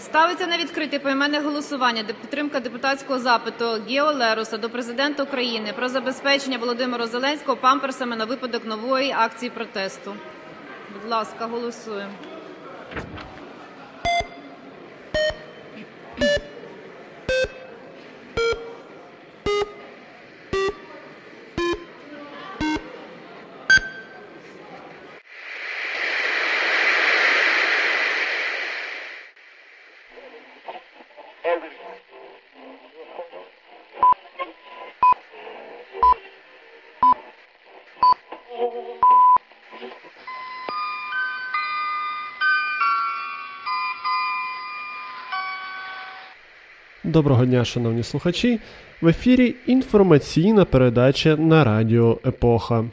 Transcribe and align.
Ставиться 0.00 0.46
на 0.46 0.58
відкрите 0.58 0.98
поіменне 0.98 1.40
голосування 1.40 2.02
де 2.02 2.12
підтримка 2.12 2.60
депутатського 2.60 3.18
запиту 3.18 3.64
Гео 3.88 4.12
Леруса 4.12 4.58
до 4.58 4.70
Президента 4.70 5.22
України 5.22 5.72
про 5.76 5.88
забезпечення 5.88 6.58
Володимира 6.58 7.06
Зеленського 7.06 7.56
памперсами 7.56 8.16
на 8.16 8.24
випадок 8.24 8.64
нової 8.64 9.12
акції 9.12 9.50
протесту. 9.50 10.14
Будь 10.94 11.10
ласка, 11.10 11.46
голосуємо. 11.46 12.29
Доброго 47.04 47.46
дня, 47.46 47.64
шановні 47.64 48.02
слухачі. 48.02 48.60
В 49.00 49.08
ефірі 49.08 49.54
інформаційна 49.66 50.64
передача 50.64 51.36
на 51.36 51.64
радіо 51.64 52.18
Епоха. 52.26 52.84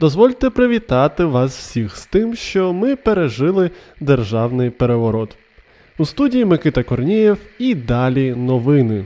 Дозвольте 0.00 0.50
привітати 0.50 1.24
вас 1.24 1.58
всіх 1.58 1.96
з 1.96 2.06
тим, 2.06 2.34
що 2.34 2.72
ми 2.72 2.96
пережили 2.96 3.70
державний 4.00 4.70
переворот. 4.70 5.36
У 5.98 6.04
студії 6.04 6.44
Микита 6.44 6.82
Корнієв 6.82 7.38
і 7.58 7.74
далі 7.74 8.34
новини. 8.34 9.04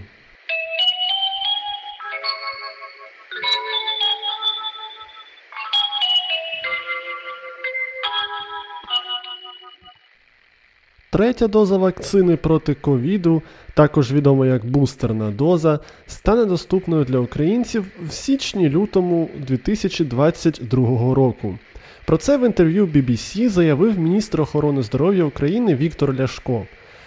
Третя 11.17 11.48
доза 11.48 11.77
вакцини 11.77 12.36
проти 12.36 12.75
ковіду, 12.75 13.42
також 13.75 14.12
відома 14.12 14.47
як 14.47 14.67
бустерна 14.67 15.31
доза, 15.31 15.81
стане 16.06 16.45
доступною 16.45 17.05
для 17.05 17.19
українців 17.19 17.84
в 18.08 18.12
січні-лютому 18.12 19.28
2022 19.47 21.14
року. 21.14 21.58
Про 22.06 22.17
це 22.17 22.39
в 22.39 22.47
інтерв'ю 22.47 22.86
BBC 22.86 23.48
заявив 23.48 23.98
міністр 23.98 24.41
охорони 24.41 24.83
здоров'я 24.83 25.25
України 25.25 25.75
Віктор 25.75 26.14
Ляшко. 26.20 26.67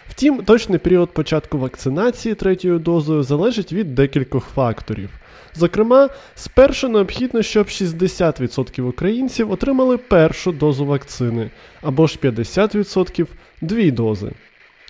Втім, 0.10 0.44
точний 0.44 0.80
період 0.80 1.10
початку 1.14 1.58
вакцинації 1.58 2.36
третьою 2.36 2.80
дозою 2.80 3.24
залежить 3.24 3.74
від 3.74 3.96
декількох 3.96 4.46
факторів. 4.46 5.10
Зокрема, 5.56 6.10
спершу 6.36 6.90
необхідно, 6.90 7.42
щоб 7.42 7.66
60% 7.66 8.82
українців 8.82 9.52
отримали 9.52 9.98
першу 9.98 10.52
дозу 10.52 10.86
вакцини, 10.86 11.50
або 11.82 12.08
ж 12.08 12.20
50% 12.22 13.28
дві 13.62 13.92
дози. 13.92 14.32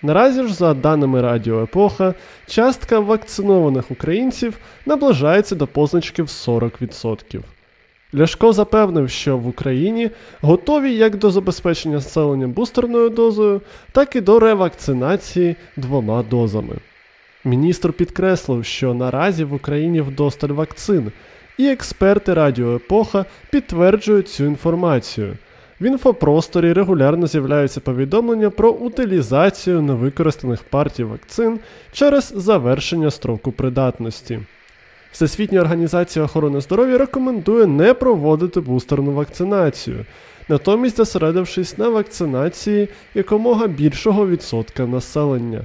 Наразі 0.03 0.43
ж, 0.43 0.53
за 0.53 0.73
даними 0.73 1.21
Радіо 1.21 1.63
Епоха, 1.63 2.13
частка 2.47 2.99
вакцинованих 2.99 3.91
українців 3.91 4.57
наближається 4.85 5.55
до 5.55 5.67
позначки 5.67 6.23
в 6.23 6.27
40%. 6.27 7.39
Ляшко 8.15 8.53
запевнив, 8.53 9.09
що 9.09 9.37
в 9.37 9.47
Україні 9.47 10.09
готові 10.41 10.93
як 10.93 11.17
до 11.17 11.31
забезпечення 11.31 11.95
населення 11.95 12.47
бустерною 12.47 13.09
дозою, 13.09 13.61
так 13.91 14.15
і 14.15 14.21
до 14.21 14.39
ревакцинації 14.39 15.55
двома 15.77 16.23
дозами. 16.23 16.75
Міністр 17.45 17.93
підкреслив, 17.93 18.65
що 18.65 18.93
наразі 18.93 19.43
в 19.43 19.53
Україні 19.53 20.01
вдосталь 20.01 20.49
вакцин, 20.49 21.11
і 21.57 21.67
експерти 21.67 22.33
Радіо 22.33 22.75
Епоха 22.75 23.25
підтверджують 23.51 24.29
цю 24.29 24.45
інформацію. 24.45 25.37
В 25.81 25.85
інфопросторі 25.85 26.73
регулярно 26.73 27.27
з'являються 27.27 27.79
повідомлення 27.79 28.49
про 28.49 28.71
утилізацію 28.71 29.81
невикористаних 29.81 30.63
партій 30.63 31.03
вакцин 31.03 31.59
через 31.91 32.33
завершення 32.35 33.11
строку 33.11 33.51
придатності. 33.51 34.39
Всесвітня 35.11 35.61
організація 35.61 36.25
охорони 36.25 36.61
здоров'я 36.61 36.97
рекомендує 36.97 37.65
не 37.65 37.93
проводити 37.93 38.59
бустерну 38.59 39.11
вакцинацію, 39.11 40.05
натомість 40.49 40.97
зосередившись 40.97 41.77
на 41.77 41.89
вакцинації 41.89 42.87
якомога 43.15 43.67
більшого 43.67 44.27
відсотка 44.27 44.85
населення. 44.85 45.61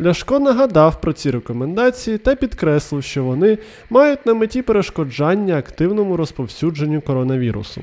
Ляшко 0.00 0.38
нагадав 0.38 1.00
про 1.00 1.12
ці 1.12 1.30
рекомендації 1.30 2.18
та 2.18 2.34
підкреслив, 2.34 3.04
що 3.04 3.24
вони 3.24 3.58
мають 3.90 4.26
на 4.26 4.34
меті 4.34 4.62
перешкоджання 4.62 5.58
активному 5.58 6.16
розповсюдженню 6.16 7.00
коронавірусу. 7.00 7.82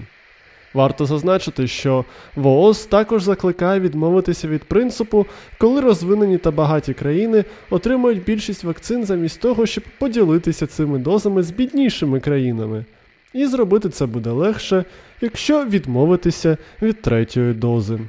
Варто 0.74 1.06
зазначити, 1.06 1.68
що 1.68 2.06
ВООЗ 2.36 2.86
також 2.86 3.24
закликає 3.24 3.80
відмовитися 3.80 4.48
від 4.48 4.64
принципу, 4.64 5.26
коли 5.58 5.82
розвинені 5.82 6.38
та 6.38 6.52
багаті 6.52 6.94
країни 7.00 7.44
отримують 7.70 8.24
більшість 8.24 8.64
вакцин 8.64 9.06
замість 9.06 9.42
того, 9.42 9.66
щоб 9.66 9.84
поділитися 10.00 10.68
цими 10.68 11.00
дозами 11.00 11.44
з 11.44 11.52
біднішими 11.52 12.20
країнами. 12.20 12.86
І 13.34 13.46
зробити 13.46 13.90
це 13.90 14.06
буде 14.06 14.30
легше, 14.30 14.86
якщо 15.22 15.66
відмовитися 15.66 16.58
від 16.82 17.02
третьої 17.02 17.54
дози. 17.54 18.00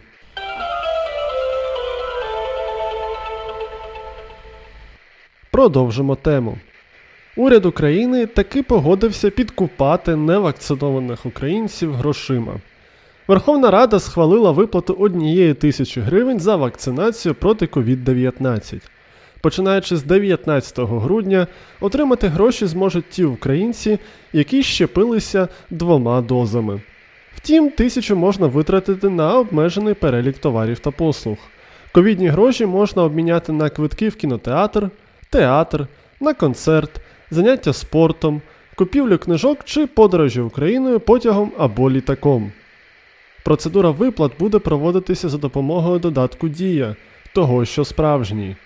Продовжимо 5.51 6.17
тему. 6.17 6.59
Уряд 7.37 7.67
України 7.67 8.27
таки 8.27 8.63
погодився 8.63 9.31
підкупати 9.31 10.17
невакцинованих 10.17 11.27
українців 11.27 11.95
грошима. 11.95 12.53
Верховна 13.29 13.71
Рада 13.71 14.01
схвалила 14.01 14.51
виплату 14.51 14.93
однієї 14.93 15.55
тисячі 15.55 16.01
гривень 16.01 16.41
за 16.41 16.57
вакцинацію 16.57 17.35
проти 17.35 17.67
COVID-19. 17.67 18.81
Починаючи 19.41 19.97
з 19.97 20.03
19 20.03 20.79
грудня, 20.79 21.47
отримати 21.81 22.29
гроші 22.29 22.67
зможуть 22.67 23.09
ті 23.11 23.25
українці, 23.25 23.99
які 24.33 24.63
щепилися 24.63 25.49
двома 25.71 26.21
дозами. 26.21 26.81
Втім, 27.37 27.71
тисячу 27.71 28.17
можна 28.17 28.47
витратити 28.47 29.09
на 29.09 29.39
обмежений 29.39 29.95
перелік 29.95 30.39
товарів 30.39 30.79
та 30.79 30.91
послуг. 30.91 31.37
Ковідні 31.93 32.29
гроші 32.29 32.67
можна 32.67 33.03
обміняти 33.03 33.53
на 33.53 33.71
квитки 33.71 34.09
в 34.09 34.17
кінотеатр, 34.17 34.91
театр, 35.31 35.87
на 36.21 36.35
концерт, 36.35 37.01
заняття 37.33 37.73
спортом, 37.73 38.43
купівлю 38.75 39.19
книжок 39.19 39.59
чи 39.65 39.87
подорожі 39.87 40.41
Україною 40.41 41.01
потягом 41.01 41.53
або 41.59 41.91
літаком. 41.91 42.53
Процедура 43.45 43.91
виплат 43.91 44.33
буде 44.39 44.59
проводитися 44.59 45.29
за 45.29 45.39
допомогою 45.39 45.99
додатку 45.99 46.49
Дія, 46.49 46.97
того, 47.35 47.65
що 47.65 47.85
справжній. 47.85 48.57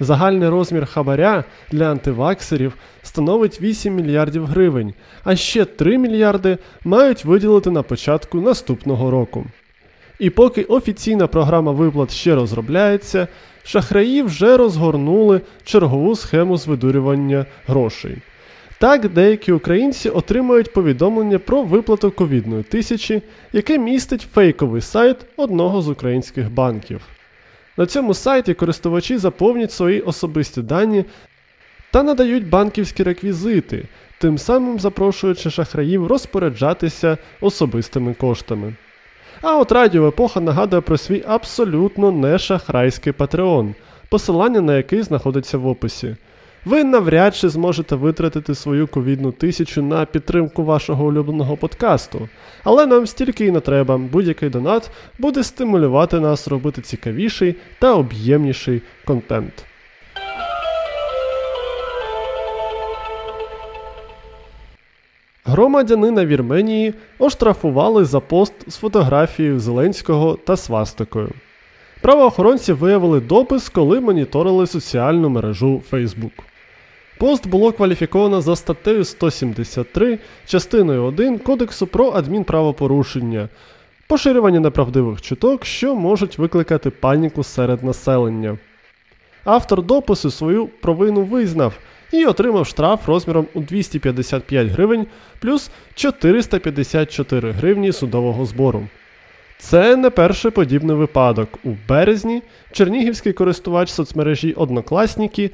Загальний 0.00 0.48
розмір 0.48 0.86
хабаря 0.86 1.44
для 1.70 1.90
антиваксерів 1.90 2.74
становить 3.02 3.60
8 3.60 3.94
мільярдів 3.94 4.46
гривень, 4.46 4.94
а 5.24 5.36
ще 5.36 5.64
3 5.64 5.98
мільярди 5.98 6.58
мають 6.84 7.24
виділити 7.24 7.70
на 7.70 7.82
початку 7.82 8.40
наступного 8.40 9.10
року. 9.10 9.46
І 10.18 10.30
поки 10.30 10.62
офіційна 10.62 11.26
програма 11.26 11.72
виплат 11.72 12.10
ще 12.10 12.34
розробляється, 12.34 13.28
шахраї 13.68 14.22
вже 14.22 14.56
розгорнули 14.56 15.40
чергову 15.64 16.16
схему 16.16 16.56
з 16.56 16.66
грошей. 17.66 18.16
Так, 18.78 19.08
деякі 19.08 19.52
українці 19.52 20.08
отримують 20.08 20.72
повідомлення 20.72 21.38
про 21.38 21.62
виплату 21.62 22.10
ковідної 22.10 22.62
тисячі, 22.62 23.22
яке 23.52 23.78
містить 23.78 24.28
фейковий 24.34 24.80
сайт 24.80 25.16
одного 25.36 25.82
з 25.82 25.88
українських 25.88 26.50
банків. 26.52 27.00
На 27.76 27.86
цьому 27.86 28.14
сайті 28.14 28.54
користувачі 28.54 29.18
заповнять 29.18 29.72
свої 29.72 30.00
особисті 30.00 30.62
дані 30.62 31.04
та 31.90 32.02
надають 32.02 32.48
банківські 32.48 33.02
реквізити, 33.02 33.84
тим 34.18 34.38
самим 34.38 34.80
запрошуючи 34.80 35.50
шахраїв 35.50 36.06
розпоряджатися 36.06 37.18
особистими 37.40 38.14
коштами. 38.14 38.74
А 39.42 39.58
от 39.58 39.72
Радіо 39.72 40.08
Епоха 40.08 40.40
нагадує 40.40 40.82
про 40.82 40.98
свій 40.98 41.24
абсолютно 41.28 42.12
не 42.12 42.38
шахрайський 42.38 43.12
Patreon, 43.12 43.74
посилання 44.08 44.60
на 44.60 44.76
який 44.76 45.02
знаходиться 45.02 45.58
в 45.58 45.66
описі. 45.66 46.16
Ви 46.64 46.84
навряд 46.84 47.36
чи 47.36 47.48
зможете 47.48 47.94
витратити 47.94 48.54
свою 48.54 48.86
ковідну 48.86 49.32
тисячу 49.32 49.82
на 49.82 50.04
підтримку 50.04 50.64
вашого 50.64 51.06
улюбленого 51.06 51.56
подкасту, 51.56 52.28
але 52.64 52.86
нам 52.86 53.06
стільки 53.06 53.46
і 53.46 53.50
не 53.50 53.60
треба, 53.60 53.98
будь-який 53.98 54.48
донат 54.50 54.90
буде 55.18 55.44
стимулювати 55.44 56.20
нас 56.20 56.48
робити 56.48 56.82
цікавіший 56.82 57.54
та 57.78 57.94
об'ємніший 57.94 58.82
контент. 59.04 59.67
Громадянина 65.48 66.26
Вірменії 66.26 66.94
оштрафували 67.18 68.04
за 68.04 68.20
пост 68.20 68.52
з 68.66 68.76
фотографією 68.76 69.60
Зеленського 69.60 70.38
та 70.44 70.56
свастикою. 70.56 71.30
Правоохоронці 72.00 72.72
виявили 72.72 73.20
допис, 73.20 73.68
коли 73.68 74.00
моніторили 74.00 74.66
соціальну 74.66 75.28
мережу 75.28 75.82
Facebook. 75.92 76.30
Пост 77.18 77.48
було 77.48 77.72
кваліфіковано 77.72 78.40
за 78.40 78.56
статтею 78.56 79.04
173 79.04 80.18
частиною 80.46 81.04
1 81.04 81.38
Кодексу 81.38 81.86
про 81.86 82.10
адмінправопорушення, 82.10 83.48
поширювання 84.08 84.60
неправдивих 84.60 85.22
чуток, 85.22 85.64
що 85.64 85.94
можуть 85.94 86.38
викликати 86.38 86.90
паніку 86.90 87.44
серед 87.44 87.84
населення. 87.84 88.58
Автор 89.44 89.82
допису 89.82 90.30
свою 90.30 90.66
провину 90.66 91.22
визнав 91.22 91.72
і 92.12 92.26
отримав 92.26 92.66
штраф 92.66 93.08
розміром 93.08 93.46
у 93.54 93.60
255 93.60 94.68
гривень 94.68 95.06
плюс 95.40 95.70
454 95.94 97.50
гривні 97.50 97.92
судового 97.92 98.46
збору. 98.46 98.88
Це 99.58 99.96
не 99.96 100.10
перший 100.10 100.50
подібний 100.50 100.96
випадок. 100.96 101.48
У 101.64 101.70
березні 101.88 102.42
чернігівський 102.72 103.32
користувач 103.32 103.90
соцмережі 103.90 104.52
Однокласники 104.52 105.50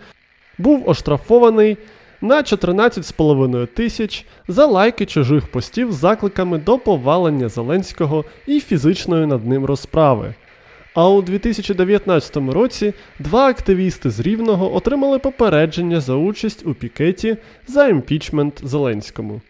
був 0.58 0.88
оштрафований 0.88 1.76
на 2.20 2.42
14,5 2.42 3.66
тисяч 3.66 4.26
за 4.48 4.66
лайки 4.66 5.06
чужих 5.06 5.46
постів 5.46 5.92
з 5.92 5.96
закликами 5.96 6.58
до 6.58 6.78
повалення 6.78 7.48
Зеленського 7.48 8.24
і 8.46 8.60
фізичної 8.60 9.26
над 9.26 9.46
ним 9.46 9.64
розправи. 9.64 10.34
А 10.94 11.08
у 11.08 11.22
2019 11.22 12.36
році 12.36 12.92
два 13.18 13.48
активісти 13.48 14.10
з 14.10 14.20
Рівного 14.20 14.76
отримали 14.76 15.18
попередження 15.18 16.00
за 16.00 16.14
участь 16.14 16.66
у 16.66 16.74
пікеті 16.74 17.36
за 17.68 17.88
імпічмент 17.88 18.60
Зеленському. 18.62 19.40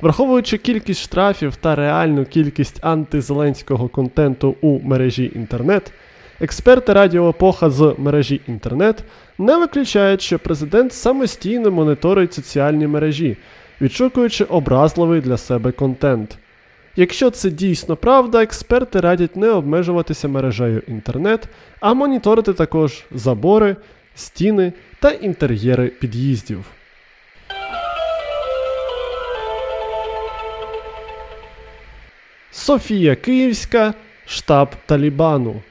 Враховуючи 0.00 0.58
кількість 0.58 1.00
штрафів 1.00 1.56
та 1.56 1.74
реальну 1.74 2.24
кількість 2.24 2.84
антизеленського 2.84 3.88
контенту 3.88 4.56
у 4.60 4.80
мережі 4.80 5.32
інтернет, 5.34 5.92
експерти 6.40 6.92
Радіо 6.92 7.28
Епоха 7.28 7.70
з 7.70 7.94
мережі 7.98 8.40
інтернет 8.48 9.04
не 9.38 9.56
виключають, 9.56 10.22
що 10.22 10.38
президент 10.38 10.92
самостійно 10.92 11.70
моніторить 11.70 12.34
соціальні 12.34 12.86
мережі, 12.86 13.36
відшукуючи 13.80 14.44
образливий 14.44 15.20
для 15.20 15.36
себе 15.36 15.72
контент. 15.72 16.38
Якщо 16.98 17.30
це 17.30 17.50
дійсно 17.50 17.96
правда, 17.96 18.42
експерти 18.42 19.00
радять 19.00 19.36
не 19.36 19.50
обмежуватися 19.50 20.28
мережею 20.28 20.82
інтернет, 20.88 21.48
а 21.80 21.94
моніторити 21.94 22.52
також 22.52 23.04
забори, 23.10 23.76
стіни 24.14 24.72
та 25.00 25.10
інтер'єри 25.10 25.86
під'їздів. 25.86 26.64
Софія 32.50 33.14
Київська, 33.16 33.94
штаб 34.26 34.68
Талібану. 34.86 35.62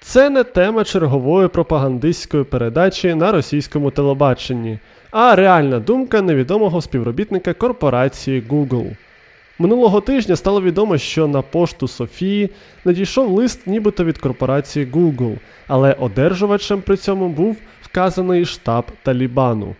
Це 0.00 0.30
не 0.30 0.44
тема 0.44 0.84
чергової 0.84 1.48
пропагандистської 1.48 2.44
передачі 2.44 3.14
на 3.14 3.32
російському 3.32 3.90
телебаченні, 3.90 4.78
а 5.10 5.36
реальна 5.36 5.78
думка 5.78 6.22
невідомого 6.22 6.82
співробітника 6.82 7.54
корпорації 7.54 8.42
Google. 8.48 8.96
Минулого 9.58 10.00
тижня 10.00 10.36
стало 10.36 10.62
відомо, 10.62 10.98
що 10.98 11.26
на 11.26 11.42
пошту 11.42 11.88
Софії 11.88 12.50
надійшов 12.84 13.30
лист 13.30 13.66
нібито 13.66 14.04
від 14.04 14.18
корпорації 14.18 14.86
Google, 14.86 15.38
але 15.68 15.92
одержувачем 15.92 16.82
при 16.82 16.96
цьому 16.96 17.28
був 17.28 17.56
вказаний 17.82 18.44
штаб 18.44 18.84
Талібану. 19.02 19.74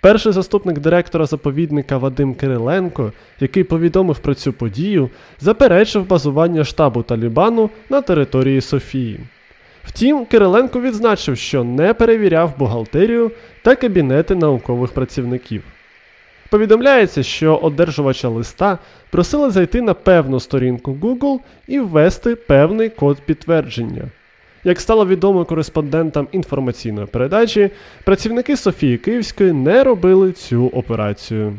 Перший 0.00 0.32
заступник 0.32 0.78
директора 0.78 1.26
заповідника 1.26 1.98
Вадим 1.98 2.34
Кириленко, 2.34 3.12
який 3.40 3.64
повідомив 3.64 4.18
про 4.18 4.34
цю 4.34 4.52
подію, 4.52 5.10
заперечив 5.40 6.08
базування 6.08 6.64
штабу 6.64 7.02
Талібану 7.02 7.70
на 7.90 8.00
території 8.00 8.60
Софії. 8.60 9.20
Втім, 9.84 10.24
Кириленко 10.24 10.80
відзначив, 10.80 11.36
що 11.36 11.64
не 11.64 11.94
перевіряв 11.94 12.58
бухгалтерію 12.58 13.30
та 13.62 13.76
кабінети 13.76 14.34
наукових 14.34 14.92
працівників. 14.92 15.62
Повідомляється, 16.50 17.22
що 17.22 17.56
одержувача 17.56 18.28
листа 18.28 18.78
просили 19.10 19.50
зайти 19.50 19.82
на 19.82 19.94
певну 19.94 20.40
сторінку 20.40 20.92
Google 21.02 21.38
і 21.66 21.80
ввести 21.80 22.36
певний 22.36 22.88
код 22.88 23.18
підтвердження. 23.26 24.02
Як 24.64 24.80
стало 24.80 25.06
відомо 25.06 25.44
кореспондентам 25.44 26.28
інформаційної 26.32 27.06
передачі, 27.06 27.70
працівники 28.04 28.56
Софії 28.56 28.98
Київської 28.98 29.52
не 29.52 29.84
робили 29.84 30.32
цю 30.32 30.66
операцію. 30.66 31.56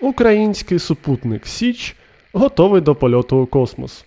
Український 0.00 0.78
супутник 0.78 1.46
Січ 1.46 1.96
готовий 2.32 2.80
до 2.80 2.94
польоту 2.94 3.36
у 3.36 3.46
космос. 3.46 4.04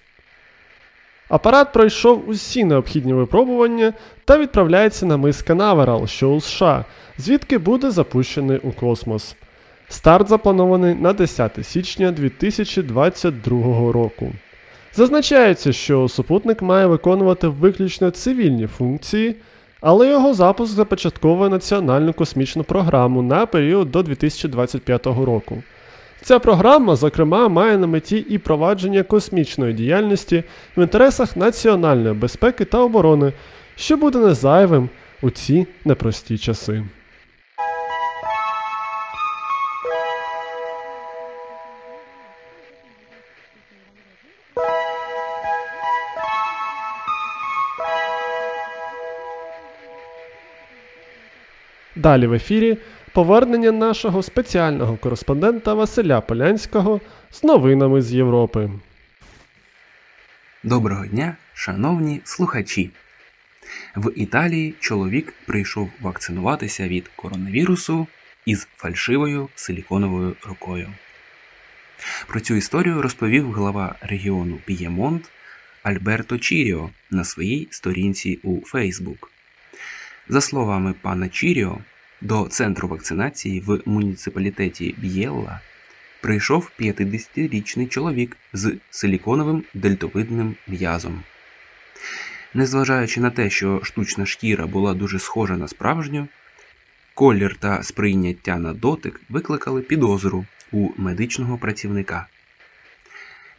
Апарат 1.34 1.74
пройшов 1.74 2.24
усі 2.28 2.64
необхідні 2.64 3.14
випробування 3.14 3.94
та 4.26 4.38
відправляється 4.38 5.06
на 5.06 5.18
мис 5.18 5.42
Канаверал, 5.42 6.08
що 6.08 6.30
у 6.30 6.42
США, 6.42 6.86
звідки 7.18 7.58
буде 7.58 7.92
запущений 7.92 8.58
у 8.58 8.72
космос. 8.72 9.36
Старт 9.90 10.30
запланований 10.30 10.96
на 10.96 11.14
10 11.14 11.60
січня 11.64 12.12
2022 12.12 13.92
року. 13.92 14.32
Зазначається, 14.96 15.74
що 15.74 16.08
супутник 16.08 16.62
має 16.62 16.86
виконувати 16.86 17.48
виключно 17.48 18.12
цивільні 18.12 18.68
функції, 18.68 19.36
але 19.82 20.10
його 20.10 20.34
запуск 20.34 20.74
започатковує 20.74 21.50
національну 21.50 22.14
космічну 22.14 22.64
програму 22.64 23.22
на 23.22 23.46
період 23.46 23.92
до 23.92 24.04
2025 24.04 25.06
року. 25.06 25.64
Ця 26.24 26.40
програма, 26.40 26.96
зокрема, 26.96 27.48
має 27.50 27.78
на 27.78 27.88
меті 27.88 28.18
і 28.18 28.38
провадження 28.38 29.04
космічної 29.04 29.74
діяльності 29.74 30.44
в 30.78 30.82
інтересах 30.82 31.38
національної 31.38 32.16
безпеки 32.16 32.66
та 32.66 32.78
оборони, 32.78 33.34
що 33.76 33.98
буде 33.98 34.20
незайвим 34.20 34.90
у 35.22 35.30
ці 35.30 35.68
непрості 35.86 36.38
часи. 36.38 36.84
Далі 51.96 52.28
в 52.28 52.34
ефірі 52.34 52.78
повернення 53.14 53.72
нашого 53.72 54.24
спеціального 54.24 54.98
кореспондента 54.98 55.74
Василя 55.74 56.22
Полянського 56.22 57.02
з 57.32 57.44
новинами 57.44 58.02
з 58.02 58.14
Європи. 58.14 58.70
Доброго 60.64 61.06
дня, 61.06 61.36
шановні 61.54 62.22
слухачі. 62.24 62.90
В 63.96 64.12
Італії 64.16 64.76
чоловік 64.80 65.34
прийшов 65.46 65.90
вакцинуватися 66.02 66.88
від 66.88 67.08
коронавірусу 67.16 68.08
із 68.46 68.68
фальшивою 68.78 69.50
силіконовою 69.56 70.36
рукою. 70.48 70.90
Про 72.28 72.40
цю 72.40 72.56
історію 72.56 73.02
розповів 73.02 73.52
глава 73.52 73.96
регіону 74.02 74.60
Піємонт 74.66 75.30
Альберто 75.84 76.38
Чіріо 76.38 76.90
на 77.12 77.24
своїй 77.24 77.68
сторінці 77.72 78.40
у 78.44 78.66
Фейсбук. 78.66 79.32
За 80.30 80.42
словами 80.42 80.94
пана 81.02 81.30
Чіріо, 81.30 81.78
до 82.24 82.48
центру 82.48 82.88
вакцинації 82.88 83.60
в 83.60 83.82
муніципалітеті 83.86 84.96
Б'єлла 84.98 85.60
прийшов 86.22 86.72
50-річний 86.80 87.88
чоловік 87.88 88.38
з 88.54 88.76
силіконовим 88.90 89.64
дельтовидним 89.74 90.56
м'язом. 90.68 91.24
Незважаючи 92.54 93.22
на 93.22 93.30
те, 93.30 93.50
що 93.50 93.82
штучна 93.84 94.26
шкіра 94.26 94.68
була 94.68 94.94
дуже 94.94 95.20
схожа 95.20 95.58
на 95.58 95.68
справжню, 95.68 96.28
колір 97.14 97.58
та 97.60 97.84
сприйняття 97.84 98.58
на 98.58 98.74
дотик 98.74 99.22
викликали 99.30 99.82
підозру 99.82 100.46
у 100.72 100.90
медичного 100.98 101.58
працівника. 101.58 102.28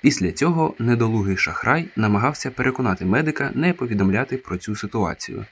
Після 0.01 0.33
цього 0.33 0.75
недолугий 0.79 1.37
шахрай 1.37 1.89
намагався 1.97 2.51
переконати 2.51 3.05
медика 3.05 3.51
не 3.55 3.73
повідомляти 3.73 4.37
про 4.37 4.57
цю 4.57 4.77
ситуацію, 4.77 5.45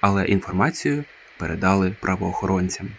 але 0.00 0.24
інформацію 0.24 1.04
передали 1.42 1.96
правоохоронцям. 2.00 2.90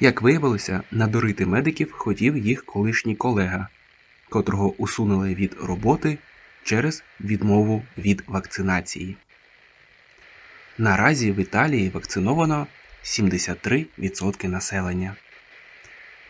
Як 0.00 0.22
виявилося, 0.22 0.82
надурити 0.90 1.46
медиків 1.46 1.92
хотів 1.92 2.36
їх 2.36 2.64
колишній 2.64 3.16
колега, 3.16 3.68
котрого 4.28 4.74
усунули 4.78 5.34
від 5.34 5.56
роботи 5.62 6.18
через 6.64 7.04
відмову 7.20 7.82
від 7.98 8.22
вакцинації. 8.26 9.16
Наразі 10.78 11.32
в 11.32 11.36
Італії 11.36 11.90
вакциновано 11.90 12.66
73% 13.04 14.48
населення. 14.48 15.16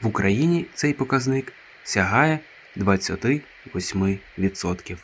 В 0.00 0.06
Україні 0.06 0.66
цей 0.74 0.92
показник 0.92 1.52
сягає 1.84 2.38
28%. 2.76 4.96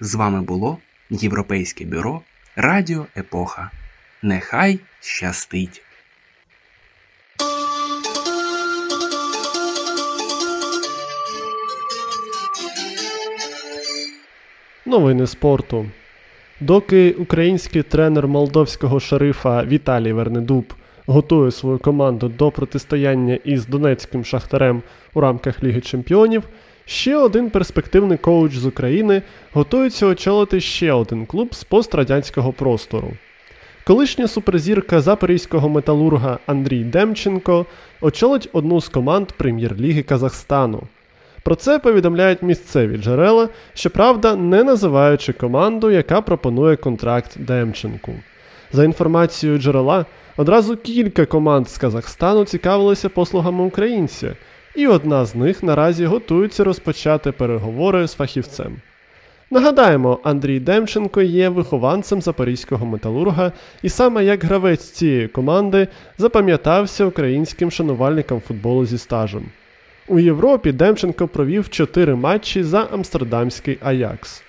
З 0.00 0.14
вами 0.14 0.42
було 0.42 0.78
Європейське 1.10 1.84
бюро 1.84 2.22
Радіо 2.56 3.06
Епоха 3.16 3.70
нехай 4.24 4.78
щастить. 5.00 5.82
Новини 14.86 15.26
спорту. 15.26 15.86
Доки 16.60 17.12
український 17.12 17.82
тренер 17.82 18.28
молдовського 18.28 19.00
шерифа 19.00 19.64
Віталій 19.64 20.12
Вернедуб 20.12 20.74
готує 21.06 21.50
свою 21.50 21.78
команду 21.78 22.28
до 22.28 22.50
протистояння 22.50 23.38
із 23.44 23.66
донецьким 23.66 24.24
шахтарем 24.24 24.82
у 25.14 25.20
рамках 25.20 25.62
Ліги 25.62 25.80
Чемпіонів, 25.80 26.42
ще 26.86 27.16
один 27.16 27.50
перспективний 27.50 28.18
коуч 28.18 28.54
з 28.54 28.66
України 28.66 29.22
готується 29.52 30.06
очолити 30.06 30.60
ще 30.60 30.92
один 30.92 31.26
клуб 31.26 31.54
з 31.54 31.64
пострадянського 31.64 32.52
простору. 32.52 33.12
Колишня 33.86 34.28
суперзірка 34.28 35.00
запорізького 35.00 35.68
металурга 35.68 36.38
Андрій 36.46 36.84
Демченко 36.84 37.66
очолить 38.00 38.48
одну 38.52 38.80
з 38.80 38.88
команд 38.88 39.32
прем'єр-ліги 39.32 40.02
Казахстану. 40.02 40.82
Про 41.42 41.54
це 41.54 41.78
повідомляють 41.78 42.42
місцеві 42.42 42.96
джерела, 42.96 43.48
щоправда, 43.74 44.36
не 44.36 44.64
називаючи 44.64 45.32
команду, 45.32 45.90
яка 45.90 46.20
пропонує 46.20 46.76
контракт 46.76 47.36
Демченку. 47.38 48.12
За 48.72 48.84
інформацією 48.84 49.58
джерела, 49.58 50.06
одразу 50.36 50.76
кілька 50.76 51.26
команд 51.26 51.68
з 51.68 51.78
Казахстану 51.78 52.44
цікавилися 52.44 53.08
послугами 53.08 53.64
українця, 53.64 54.36
і 54.74 54.86
одна 54.86 55.24
з 55.24 55.34
них 55.34 55.62
наразі 55.62 56.06
готується 56.06 56.64
розпочати 56.64 57.32
переговори 57.32 58.08
з 58.08 58.14
фахівцем. 58.14 58.76
Нагадаємо, 59.50 60.20
Андрій 60.22 60.60
Демченко 60.60 61.22
є 61.22 61.48
вихованцем 61.48 62.22
запорізького 62.22 62.86
металурга, 62.86 63.52
і 63.82 63.88
саме 63.88 64.24
як 64.24 64.44
гравець 64.44 64.90
цієї 64.90 65.28
команди 65.28 65.88
запам'ятався 66.18 67.04
українським 67.04 67.70
шанувальникам 67.70 68.40
футболу 68.40 68.86
зі 68.86 68.98
стажем. 68.98 69.44
У 70.08 70.18
Європі 70.18 70.72
Демченко 70.72 71.28
провів 71.28 71.68
4 71.68 72.14
матчі 72.14 72.62
за 72.62 72.80
Амстердамський 72.80 73.78
Аякс. 73.82 74.42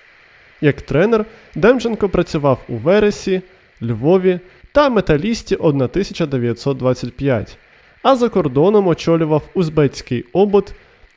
Як 0.60 0.82
тренер, 0.82 1.24
Демченко 1.54 2.08
працював 2.08 2.58
у 2.68 2.76
Вересі, 2.76 3.42
Львові 3.82 4.40
та 4.72 4.88
Металісті 4.88 5.54
1925, 5.54 7.58
а 8.02 8.16
за 8.16 8.28
кордоном 8.28 8.86
очолював 8.86 9.42
Узбецький 9.54 10.24
обод 10.32 10.72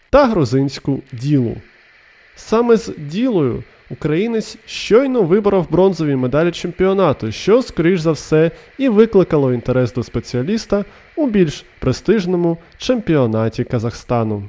та 0.10 0.26
грузинську 0.26 1.02
ділу. 1.12 1.56
Саме 2.40 2.78
з 2.78 2.94
ділою 2.98 3.64
українець 3.90 4.58
щойно 4.66 5.22
виборов 5.22 5.72
бронзові 5.72 6.16
медалі 6.16 6.52
чемпіонату, 6.52 7.32
що, 7.32 7.62
скоріш 7.62 8.00
за 8.00 8.12
все, 8.12 8.52
і 8.78 8.90
викликало 8.90 9.54
інтерес 9.54 9.94
до 9.94 10.04
спеціаліста 10.04 10.86
у 11.16 11.28
більш 11.28 11.66
престижному 11.80 12.58
чемпіонаті 12.78 13.64
Казахстану. 13.64 14.44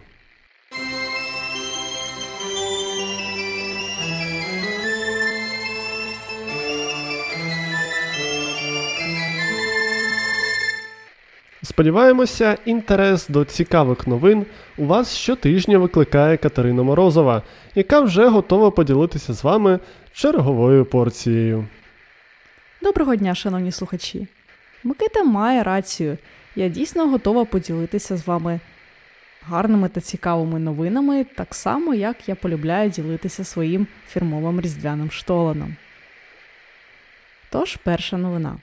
Сподіваємося, 11.71 12.59
інтерес 12.65 13.29
до 13.29 13.45
цікавих 13.45 14.07
новин 14.07 14.47
у 14.79 14.87
вас 14.87 15.17
щотижня 15.17 15.79
викликає 15.79 16.37
Катерина 16.37 16.83
Морозова, 16.83 17.43
яка 17.75 18.01
вже 18.01 18.29
готова 18.29 18.71
поділитися 18.71 19.33
з 19.33 19.45
вами 19.45 19.79
черговою 20.13 20.85
порцією. 20.85 21.69
Доброго 22.83 23.17
дня, 23.17 23.35
шановні 23.35 23.73
слухачі. 23.73 24.27
Микита 24.85 25.25
має 25.25 25.63
рацію. 25.63 26.19
Я 26.57 26.69
дійсно 26.69 27.09
готова 27.09 27.45
поділитися 27.45 28.17
з 28.17 28.27
вами 28.27 28.61
гарними 29.43 29.89
та 29.89 30.01
цікавими 30.01 30.59
новинами, 30.59 31.25
так 31.25 31.55
само, 31.55 31.95
як 31.95 32.29
я 32.29 32.35
полюбляю 32.35 32.91
ділитися 32.91 33.45
своїм 33.45 33.87
фірмовим 34.09 34.61
різдвяним 34.61 35.11
штоланом. 35.11 35.77
Тож, 37.51 37.77
перша 37.77 38.17
новина. 38.17 38.57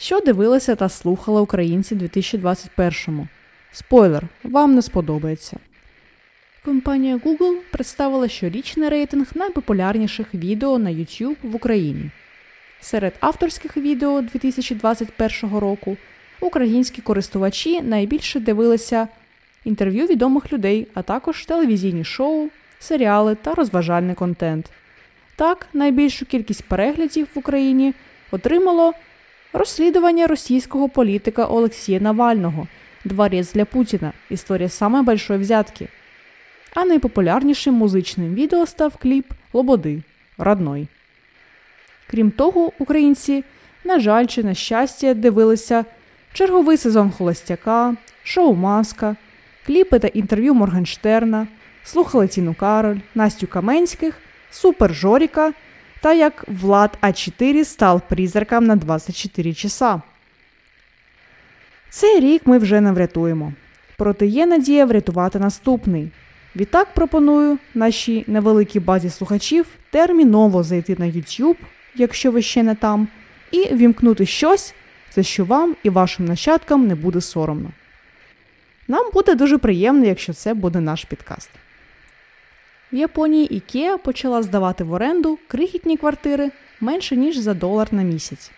Що 0.00 0.20
дивилися 0.20 0.76
та 0.76 0.88
слухали 0.88 1.40
українці 1.40 1.94
2021-му? 1.94 3.28
Спойлер, 3.72 4.24
вам 4.44 4.74
не 4.74 4.82
сподобається. 4.82 5.56
Компанія 6.64 7.16
Google 7.16 7.56
представила 7.70 8.28
щорічний 8.28 8.88
рейтинг 8.88 9.26
найпопулярніших 9.34 10.34
відео 10.34 10.78
на 10.78 10.90
YouTube 10.90 11.36
в 11.42 11.56
Україні. 11.56 12.10
Серед 12.80 13.14
авторських 13.20 13.76
відео 13.76 14.20
2021 14.20 15.58
року 15.58 15.96
українські 16.40 17.02
користувачі 17.02 17.82
найбільше 17.82 18.40
дивилися 18.40 19.08
інтерв'ю 19.64 20.06
відомих 20.06 20.52
людей, 20.52 20.86
а 20.94 21.02
також 21.02 21.44
телевізійні 21.44 22.04
шоу, 22.04 22.48
серіали 22.78 23.34
та 23.34 23.54
розважальний 23.54 24.14
контент. 24.14 24.70
Так, 25.36 25.66
найбільшу 25.72 26.26
кількість 26.26 26.64
переглядів 26.64 27.28
в 27.34 27.38
Україні 27.38 27.94
отримало 28.30 28.94
розслідування 29.52 30.26
російського 30.26 30.88
політика 30.88 31.46
Олексія 31.46 32.00
Навального 32.00 32.66
Дворец 33.04 33.52
для 33.52 33.64
Путіна. 33.64 34.12
Історія 34.30 34.68
самої 34.68 35.04
большої 35.04 35.38
взятки. 35.38 35.88
А 36.74 36.84
найпопулярнішим 36.84 37.74
музичним 37.74 38.34
відео 38.34 38.66
став 38.66 38.96
кліп 38.96 39.32
Лободи 39.52 40.02
Родной. 40.38 40.88
Крім 42.10 42.30
того, 42.30 42.72
українці, 42.78 43.44
на 43.84 44.00
жаль, 44.00 44.26
чи 44.26 44.42
на 44.42 44.54
щастя, 44.54 45.14
дивилися 45.14 45.84
черговий 46.32 46.76
сезон 46.76 47.10
Холостяка, 47.10 47.96
шоу 48.22 48.54
Маска, 48.54 49.16
кліпи 49.66 49.98
та 49.98 50.08
інтерв'ю 50.08 50.54
Моргенштерна, 50.54 51.46
слухали 51.84 52.28
Тіну 52.28 52.54
Кароль, 52.54 52.98
Настю 53.14 53.46
Каменських, 53.46 54.14
Супер 54.50 54.94
Жоріка 54.94 55.52
та 56.00 56.12
як 56.12 56.44
Влад 56.48 56.98
А4 57.02 57.64
став 57.64 58.02
призраком 58.08 58.64
на 58.64 58.76
24 58.76 59.54
часа. 59.54 60.02
Цей 61.90 62.20
рік 62.20 62.42
ми 62.46 62.58
вже 62.58 62.80
не 62.80 62.92
врятуємо. 62.92 63.52
Проте 63.96 64.26
є 64.26 64.46
надія 64.46 64.84
врятувати 64.84 65.38
наступний. 65.38 66.10
Відтак 66.56 66.94
пропоную 66.94 67.58
нашій 67.74 68.24
невеликій 68.26 68.80
базі 68.80 69.10
слухачів 69.10 69.66
терміново 69.90 70.62
зайти 70.62 70.96
на 70.98 71.06
YouTube, 71.06 71.56
якщо 71.94 72.30
ви 72.30 72.42
ще 72.42 72.62
не 72.62 72.74
там, 72.74 73.08
і 73.50 73.74
вімкнути 73.74 74.26
щось, 74.26 74.74
за 75.14 75.22
що 75.22 75.44
вам 75.44 75.76
і 75.82 75.90
вашим 75.90 76.26
нащадкам 76.26 76.86
не 76.86 76.94
буде 76.94 77.20
соромно. 77.20 77.70
Нам 78.88 79.10
буде 79.14 79.34
дуже 79.34 79.58
приємно, 79.58 80.06
якщо 80.06 80.32
це 80.32 80.54
буде 80.54 80.80
наш 80.80 81.04
підкаст. 81.04 81.50
В 82.92 82.96
Японії 82.96 83.48
IKEA 83.50 83.98
почала 83.98 84.42
здавати 84.42 84.84
в 84.84 84.92
оренду 84.92 85.38
крихітні 85.48 85.96
квартири 85.96 86.50
менше 86.80 87.16
ніж 87.16 87.36
за 87.36 87.54
долар 87.54 87.88
на 87.90 88.02
місяць. 88.02 88.50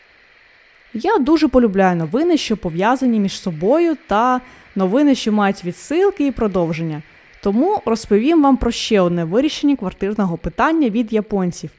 Я 0.94 1.18
дуже 1.18 1.49
полюбляю 1.49 1.96
новини, 1.96 2.37
що 2.37 2.56
пов'язані 2.56 3.20
між 3.20 3.40
собою, 3.40 3.96
та 4.06 4.40
новини, 4.76 5.14
що 5.14 5.32
мають 5.32 5.64
відсилки 5.64 6.26
і 6.26 6.32
продовження. 6.32 7.02
Тому 7.42 7.82
розповім 7.84 8.42
вам 8.42 8.56
про 8.56 8.70
ще 8.70 9.00
одне 9.00 9.25
вирішення 9.25 9.76
квартирного 9.76 10.37
питання 10.37 10.88
від 10.88 11.12
японців, 11.12 11.70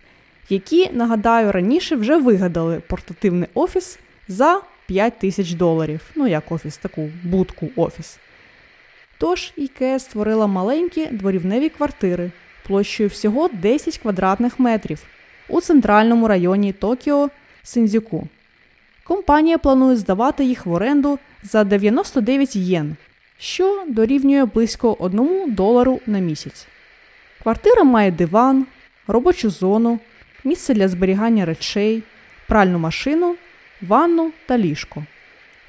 які, 0.49 0.89
нагадаю, 0.93 1.51
раніше 1.51 1.95
вже 1.95 2.17
вигадали 2.17 2.81
портативний 2.87 3.49
офіс 3.53 3.99
за 4.27 4.61
5 4.85 5.19
тисяч 5.19 5.51
доларів. 5.51 6.01
Ну, 6.15 6.27
як 6.27 6.51
офіс, 6.51 6.77
таку 6.77 7.09
будку 7.23 7.69
офіс. 7.75 8.19
Тож 9.21 9.53
IKEA 9.57 9.99
створила 9.99 10.47
маленькі 10.47 11.07
дворівневі 11.07 11.69
квартири 11.69 12.31
площею 12.67 13.09
всього 13.09 13.49
10 13.53 13.97
квадратних 13.97 14.59
метрів 14.59 15.03
у 15.47 15.61
центральному 15.61 16.27
районі 16.27 16.73
Токіо 16.73 17.29
Синдзюку. 17.63 18.27
Компанія 19.03 19.57
планує 19.57 19.95
здавати 19.95 20.43
їх 20.43 20.65
в 20.65 20.71
оренду 20.71 21.19
за 21.43 21.63
99 21.63 22.55
єн, 22.55 22.95
що 23.39 23.83
дорівнює 23.87 24.45
близько 24.45 24.95
1 24.99 25.53
долару 25.53 25.99
на 26.05 26.19
місяць. 26.19 26.67
Квартира 27.43 27.83
має 27.83 28.11
диван, 28.11 28.65
робочу 29.07 29.49
зону, 29.49 29.99
місце 30.43 30.73
для 30.73 30.87
зберігання 30.87 31.45
речей, 31.45 32.03
пральну 32.47 32.79
машину, 32.79 33.35
ванну 33.81 34.31
та 34.45 34.57
ліжко. 34.57 35.03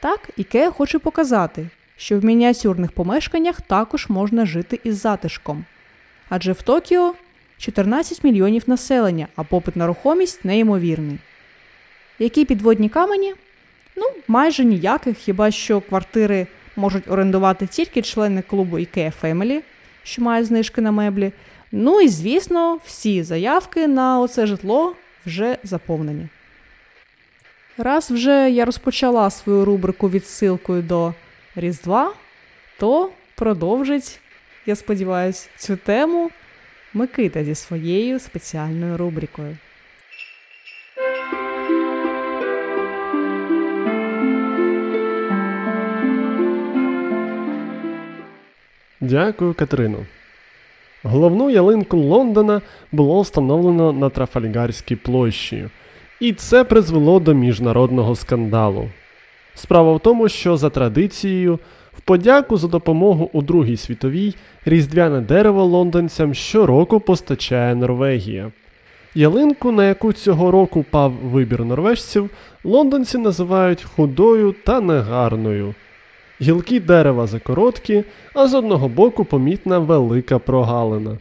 Так, 0.01 0.31
Ікея 0.37 0.71
хоче 0.71 0.99
показати, 0.99 1.67
що 2.03 2.19
в 2.19 2.25
мініатюрних 2.25 2.93
помешканнях 2.93 3.61
також 3.61 4.09
можна 4.09 4.47
жити 4.47 4.81
із 4.85 5.01
затишком. 5.01 5.65
Адже 6.29 6.53
в 6.53 6.63
Токіо 6.63 7.15
14 7.59 8.25
мільйонів 8.25 8.63
населення, 8.67 9.29
а 9.37 9.43
попит 9.43 9.77
на 9.77 9.87
рухомість 9.87 10.45
неймовірний. 10.45 11.19
Які 12.19 12.45
підводні 12.45 12.89
камені? 12.89 13.35
Ну, 13.97 14.05
майже 14.29 14.65
ніяких, 14.65 15.19
хіба 15.19 15.51
що 15.51 15.81
квартири 15.81 16.47
можуть 16.77 17.11
орендувати 17.11 17.67
тільки 17.67 18.03
члени 18.03 18.43
клубу 18.43 18.79
IKEA 18.79 19.13
Family, 19.23 19.61
що 20.03 20.23
має 20.23 20.45
знижки 20.45 20.81
на 20.81 20.93
меблі. 20.93 21.33
Ну 21.73 22.01
і, 22.01 22.09
звісно, 22.09 22.79
всі 22.85 23.23
заявки 23.23 23.87
на 23.87 24.21
оце 24.21 24.47
житло 24.47 24.97
вже 25.27 25.57
заповнені. 25.65 26.29
Раз 27.79 28.11
вже 28.11 28.51
я 28.51 28.65
розпочала 28.65 29.31
свою 29.31 29.65
рубрику 29.65 30.11
відсилкою 30.11 30.83
до 30.83 31.15
Різдва, 31.57 32.13
то 32.79 33.11
продовжить, 33.35 34.21
я 34.67 34.77
сподіваюся, 34.77 35.49
цю 35.57 35.77
тему 35.77 36.31
Микита 36.95 37.45
зі 37.45 37.55
своєю 37.55 38.19
спеціальною 38.19 38.97
рубрикою. 38.97 39.57
Дякую, 49.01 49.55
Катерино. 49.55 50.07
Головну 51.03 51.51
ялинку 51.51 51.97
Лондона 51.97 52.61
було 52.93 53.21
встановлено 53.21 53.93
на 53.93 54.11
Трафальгарській 54.11 54.97
площі, 54.97 55.69
і 56.21 56.33
це 56.33 56.65
призвело 56.65 57.21
до 57.21 57.35
міжнародного 57.35 58.17
скандалу. 58.17 58.89
Справа 59.55 59.93
в 59.93 60.01
тому, 60.01 60.29
що 60.29 60.57
за 60.57 60.71
традицією, 60.71 61.59
в 61.99 62.01
подяку 62.01 62.57
за 62.57 62.69
допомогу 62.69 63.31
у 63.33 63.43
Другій 63.43 63.77
світовій 63.77 64.35
різдвяне 64.65 65.21
дерево 65.21 65.65
лондонцям 65.65 66.35
щороку 66.35 67.01
постачає 67.01 67.75
Норвегія. 67.75 68.53
Ялинку, 69.15 69.73
на 69.73 69.89
яку 69.89 70.13
цього 70.13 70.51
року 70.51 70.85
пав 70.91 71.13
вибір 71.13 71.65
норвежців, 71.65 72.31
лондонці 72.65 73.19
називають 73.19 73.83
худою 73.83 74.55
та 74.65 74.81
негарною. 74.81 75.75
Гілки 76.43 76.81
дерева 76.81 77.27
закороткі, 77.27 78.05
а 78.35 78.49
з 78.49 78.55
одного 78.55 78.89
боку 78.89 79.25
помітна 79.25 79.79
велика 79.79 80.39
прогалина. 80.39 81.19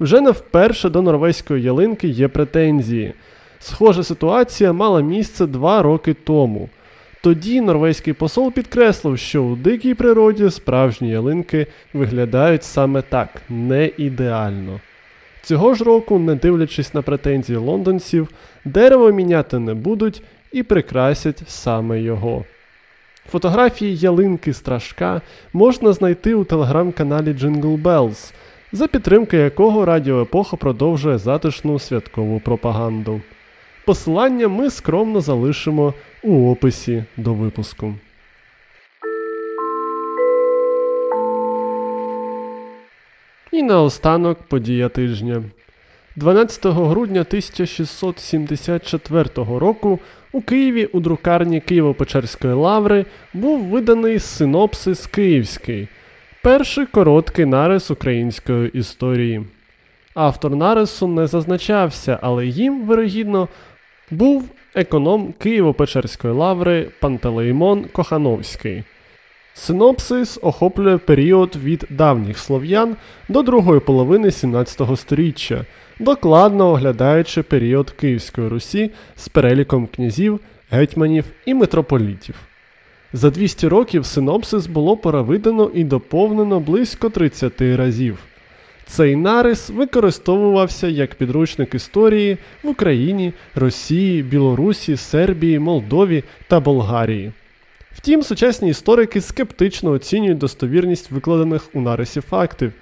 Вже 0.00 0.20
не 0.20 0.30
вперше 0.30 0.88
до 0.88 1.02
норвезької 1.02 1.62
ялинки 1.62 2.08
є 2.08 2.28
претензії. 2.28 3.12
Схожа 3.58 4.02
ситуація 4.02 4.72
мала 4.72 5.00
місце 5.00 5.46
два 5.46 5.82
роки 5.82 6.14
тому. 6.14 6.68
Тоді 7.22 7.60
норвезький 7.60 8.12
посол 8.12 8.52
підкреслив, 8.52 9.18
що 9.18 9.42
у 9.42 9.56
дикій 9.56 9.94
природі 9.94 10.50
справжні 10.50 11.10
ялинки 11.10 11.66
виглядають 11.92 12.64
саме 12.64 13.02
так, 13.02 13.28
не 13.48 13.90
ідеально. 13.96 14.80
Цього 15.42 15.74
ж 15.74 15.84
року, 15.84 16.18
не 16.18 16.34
дивлячись 16.34 16.94
на 16.94 17.02
претензії 17.02 17.58
лондонців, 17.58 18.28
дерево 18.64 19.12
міняти 19.12 19.58
не 19.58 19.74
будуть 19.74 20.22
і 20.52 20.62
прикрасять 20.62 21.42
саме 21.46 22.00
його. 22.00 22.44
Фотографії 23.30 23.96
ялинки 23.96 24.52
Страшка 24.52 25.20
можна 25.52 25.92
знайти 25.92 26.34
у 26.34 26.44
телеграм-каналі 26.44 27.32
Jingle 27.32 27.82
Bells, 27.82 28.32
за 28.72 28.86
підтримки 28.86 29.36
якого 29.36 29.84
Радіо 29.84 30.22
Епоха 30.22 30.56
продовжує 30.56 31.18
затишну 31.18 31.78
святкову 31.78 32.40
пропаганду. 32.40 33.20
Посилання 33.88 34.48
ми 34.48 34.70
скромно 34.70 35.20
залишимо 35.20 35.94
у 36.22 36.50
описі 36.50 37.04
до 37.16 37.34
випуску. 37.34 37.94
І 43.52 43.62
наостанок 43.62 44.38
подія 44.48 44.88
тижня. 44.88 45.42
12 46.16 46.66
грудня 46.66 47.20
1674 47.20 49.24
року 49.36 49.98
у 50.32 50.40
Києві 50.40 50.84
у 50.84 51.00
друкарні 51.00 51.60
Києво-Печерської 51.60 52.54
лаври 52.54 53.04
був 53.34 53.64
виданий 53.64 54.18
синопсис 54.18 55.06
Київський, 55.06 55.88
перший 56.42 56.86
короткий 56.86 57.44
нарис 57.44 57.90
української 57.90 58.68
історії. 58.68 59.46
Автор 60.14 60.56
нарису 60.56 61.06
не 61.06 61.26
зазначався, 61.26 62.18
але 62.22 62.46
їм, 62.46 62.82
вирогідно, 62.82 63.48
був 64.10 64.48
економ 64.74 65.34
Києво-Печерської 65.40 66.32
лаври 66.32 66.90
Пантелеймон 67.00 67.84
Кохановський. 67.84 68.84
Синопсис 69.54 70.38
охоплює 70.42 70.98
період 70.98 71.56
від 71.56 71.86
давніх 71.90 72.38
слов'ян 72.38 72.96
до 73.28 73.42
другої 73.42 73.80
половини 73.80 74.30
17 74.30 74.98
століття, 74.98 75.64
докладно 76.00 76.70
оглядаючи 76.70 77.42
період 77.42 77.90
Київської 77.90 78.48
Русі 78.48 78.90
з 79.16 79.28
переліком 79.28 79.86
князів, 79.86 80.40
гетьманів 80.70 81.24
і 81.46 81.54
митрополітів. 81.54 82.34
За 83.12 83.30
200 83.30 83.68
років 83.68 84.06
синопсис 84.06 84.66
було 84.66 84.96
перевидано 84.96 85.70
і 85.74 85.84
доповнено 85.84 86.60
близько 86.60 87.10
30 87.10 87.60
разів. 87.60 88.27
Цей 88.88 89.16
нарис 89.16 89.70
використовувався 89.70 90.88
як 90.88 91.14
підручник 91.14 91.74
історії 91.74 92.38
в 92.62 92.68
Україні, 92.68 93.32
Росії, 93.54 94.22
Білорусі, 94.22 94.96
Сербії, 94.96 95.58
Молдові 95.58 96.24
та 96.48 96.60
Болгарії. 96.60 97.32
Втім, 97.92 98.22
сучасні 98.22 98.70
історики 98.70 99.20
скептично 99.20 99.90
оцінюють 99.90 100.38
достовірність 100.38 101.10
викладених 101.10 101.68
у 101.74 101.80
нарисі 101.80 102.20
фактів, 102.20 102.72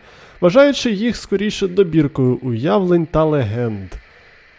вважаючи 0.40 0.90
їх 0.90 1.16
скоріше 1.16 1.68
добіркою 1.68 2.38
уявлень 2.42 3.06
та 3.06 3.24
легенд. 3.24 3.88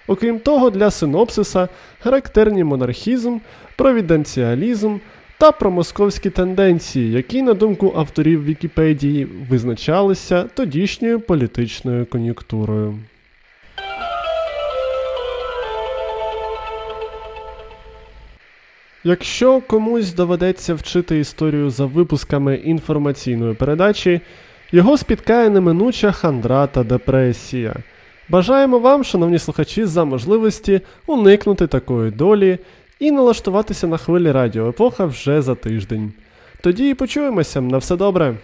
Окрім 0.08 0.40
того, 0.40 0.70
для 0.70 0.92
синопсиса 0.92 1.68
характерні 2.00 2.64
монархізм, 2.64 3.38
провіденціалізм 3.76 4.98
та 5.38 5.52
промосковські 5.52 6.30
тенденції, 6.30 7.12
які, 7.12 7.41
на 7.41 7.54
думку 7.54 7.93
авторів 7.95 8.43
Вікіпедії, 8.43 9.28
визначалися 9.50 10.43
тодішньою 10.43 11.19
політичною 11.19 12.06
кон'юнктурою. 12.06 13.00
Якщо 19.04 19.62
комусь 19.62 20.13
доведеться 20.13 20.73
вчити 20.73 21.19
історію 21.19 21.69
за 21.69 21.86
випусками 21.86 22.56
інформаційної 22.56 23.54
передачі, 23.54 24.21
його 24.71 24.97
спіткає 24.97 25.50
неминуча 25.50 26.12
хандра 26.12 26.67
та 26.67 26.84
депресія. 26.84 27.76
Бажаємо 28.30 28.80
вам, 28.80 29.04
шановні 29.04 29.39
слухачі, 29.39 29.86
за 29.86 30.06
можливості 30.06 30.82
уникнути 31.06 31.67
такої 31.67 32.12
долі 32.12 32.58
і 33.00 33.12
налаштуватися 33.12 33.88
на 33.88 33.98
хвилі 33.98 34.32
Радіо 34.32 34.70
Епоха 34.70 35.06
вже 35.06 35.42
за 35.42 35.56
тиждень. 35.56 36.14
Тоді 36.62 36.90
і 36.90 36.94
почуємося 36.94 37.62
на 37.62 37.78
все 37.78 37.96
добре. 37.96 38.36